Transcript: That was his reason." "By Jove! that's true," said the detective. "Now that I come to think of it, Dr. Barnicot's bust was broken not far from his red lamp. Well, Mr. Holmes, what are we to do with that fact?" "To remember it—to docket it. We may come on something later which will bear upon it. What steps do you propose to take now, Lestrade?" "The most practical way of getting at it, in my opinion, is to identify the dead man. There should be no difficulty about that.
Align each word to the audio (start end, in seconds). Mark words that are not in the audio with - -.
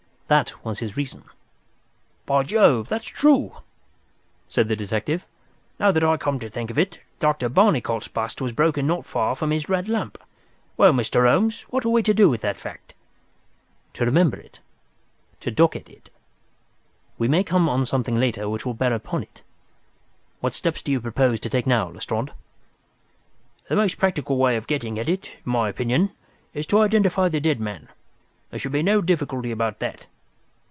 That 0.39 0.63
was 0.63 0.79
his 0.79 0.95
reason." 0.95 1.25
"By 2.25 2.43
Jove! 2.43 2.87
that's 2.87 3.03
true," 3.05 3.57
said 4.47 4.69
the 4.69 4.77
detective. 4.77 5.27
"Now 5.77 5.91
that 5.91 6.05
I 6.05 6.15
come 6.15 6.39
to 6.39 6.49
think 6.49 6.71
of 6.71 6.79
it, 6.79 7.01
Dr. 7.19 7.49
Barnicot's 7.49 8.07
bust 8.07 8.39
was 8.39 8.53
broken 8.53 8.87
not 8.87 9.05
far 9.05 9.35
from 9.35 9.51
his 9.51 9.67
red 9.67 9.89
lamp. 9.89 10.17
Well, 10.77 10.93
Mr. 10.93 11.27
Holmes, 11.27 11.63
what 11.63 11.83
are 11.83 11.89
we 11.89 12.01
to 12.03 12.13
do 12.13 12.29
with 12.29 12.39
that 12.39 12.55
fact?" 12.57 12.93
"To 13.95 14.05
remember 14.05 14.37
it—to 14.37 15.51
docket 15.51 15.89
it. 15.89 16.09
We 17.17 17.27
may 17.27 17.43
come 17.43 17.67
on 17.67 17.85
something 17.85 18.17
later 18.17 18.47
which 18.47 18.65
will 18.65 18.73
bear 18.73 18.93
upon 18.93 19.23
it. 19.23 19.41
What 20.39 20.53
steps 20.53 20.81
do 20.81 20.93
you 20.93 21.01
propose 21.01 21.41
to 21.41 21.49
take 21.49 21.67
now, 21.67 21.89
Lestrade?" 21.89 22.31
"The 23.67 23.75
most 23.75 23.97
practical 23.97 24.37
way 24.37 24.55
of 24.55 24.65
getting 24.65 24.97
at 24.97 25.09
it, 25.09 25.25
in 25.45 25.51
my 25.51 25.67
opinion, 25.67 26.13
is 26.53 26.65
to 26.67 26.79
identify 26.79 27.27
the 27.27 27.41
dead 27.41 27.59
man. 27.59 27.89
There 28.49 28.59
should 28.59 28.71
be 28.71 28.81
no 28.81 29.01
difficulty 29.01 29.51
about 29.51 29.79
that. 29.79 30.07